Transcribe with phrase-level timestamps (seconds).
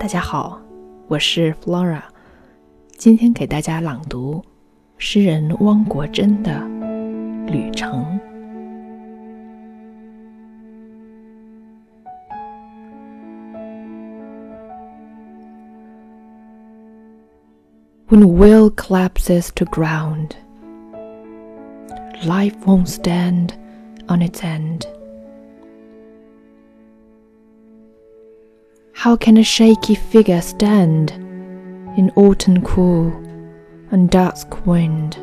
[0.00, 0.60] 大家好，
[1.08, 2.02] 我是 Flora，
[2.96, 4.44] 今天给大家朗读
[4.98, 6.52] 诗人汪国真的《
[7.46, 8.20] 旅程》。
[18.08, 20.36] When will collapses to ground,
[22.24, 23.50] life won't stand
[24.06, 24.82] on its end.
[29.01, 31.09] How can a shaky figure stand
[31.97, 33.07] in autumn cool
[33.89, 35.15] and dusk wind?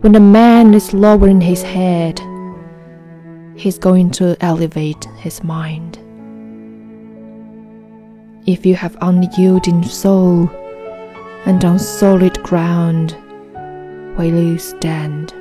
[0.00, 2.18] When a man is lowering his head,
[3.56, 5.98] he's going to elevate his mind.
[8.46, 10.48] If you have unyielding soul
[11.44, 13.14] and on solid ground,
[14.16, 15.34] will you stand?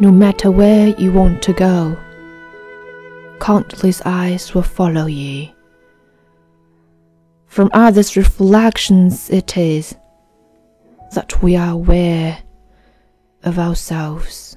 [0.00, 1.98] No matter where you want to go,
[3.43, 5.49] countless eyes will follow you.
[7.47, 9.95] From others' reflections, it is
[11.13, 12.37] that we are aware
[13.43, 14.53] of ourselves.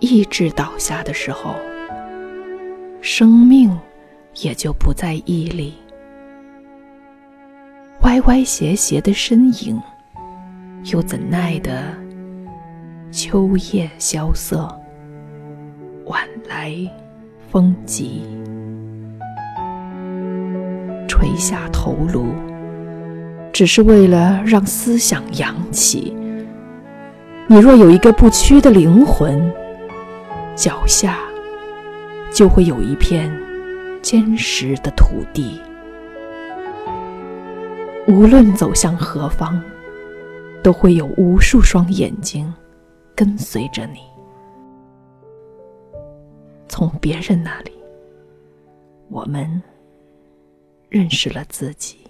[0.00, 1.54] 意志倒下的时候，
[3.00, 3.78] 生命
[4.36, 5.74] 也就不再屹立。
[8.02, 9.80] 歪歪斜斜的身影。
[10.91, 11.71] 又怎奈得
[13.09, 14.67] 秋夜萧瑟，
[16.05, 16.75] 晚来
[17.49, 18.23] 风急，
[21.07, 22.33] 垂下头颅，
[23.53, 26.13] 只是为了让思想扬起。
[27.47, 29.49] 你若有一个不屈的灵魂，
[30.53, 31.17] 脚下
[32.31, 33.31] 就会有一片
[34.01, 35.61] 坚实的土地。
[38.05, 39.61] 无论走向何方。
[40.63, 42.51] 都会有无数双眼睛
[43.13, 43.99] 跟随着你。
[46.69, 47.71] 从别人那里，
[49.09, 49.61] 我们
[50.89, 52.02] 认识了自己。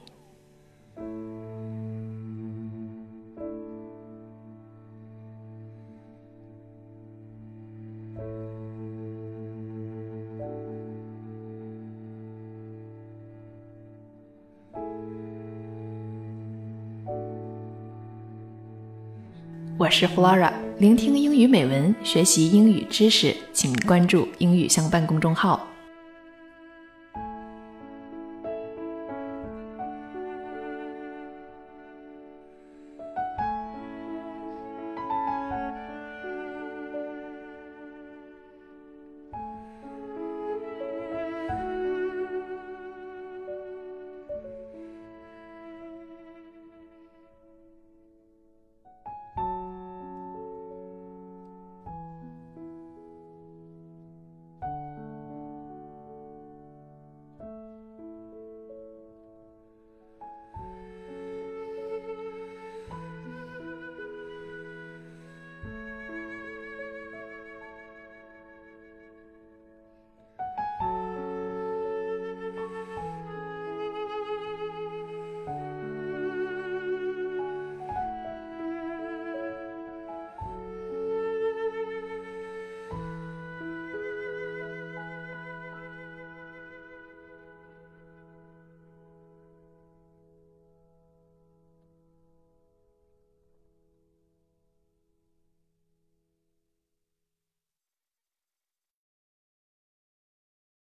[19.76, 25.68] 我是 Flora，聆听英语美文，学习英语知识，请关注“英语相伴”公众号。